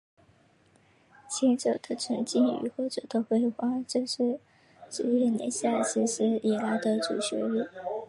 [1.29, 4.39] 前者的沉寂与后者的辉煌正是
[4.89, 7.63] 职业联赛实施以来的主旋律。